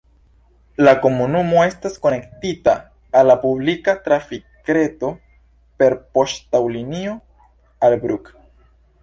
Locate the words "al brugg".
7.91-8.35